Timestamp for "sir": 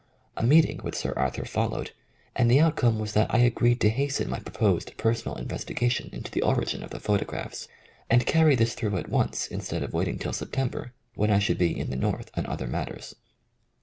0.95-1.13